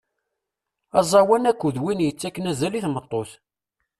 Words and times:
Aẓawan 0.99 1.49
akked 1.51 1.75
win 1.83 1.99
yettakken 2.05 2.49
azal 2.51 2.73
i 2.75 2.81
tmeṭṭut. 2.85 3.29